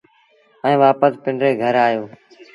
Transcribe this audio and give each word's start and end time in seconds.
ائيٚݩ 0.65 0.79
وآپس 0.81 1.13
پنڊري 1.23 1.51
گھر 1.61 1.75
آيو۔ 1.85 2.03